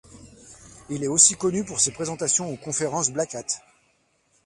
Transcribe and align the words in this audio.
Il 0.89 1.03
est 1.03 1.07
aussi 1.07 1.35
connu 1.35 1.63
pour 1.63 1.79
ses 1.79 1.91
présentations 1.91 2.49
aux 2.51 2.57
conférences 2.57 3.11
Black 3.11 3.35
Hat. 3.35 3.61